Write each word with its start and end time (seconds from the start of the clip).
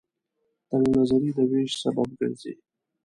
تنگ 0.69 0.85
نظرۍ 0.99 1.31
د 1.37 1.39
وېش 1.51 1.71
سبب 1.83 2.09
ګرځي. 2.19 2.53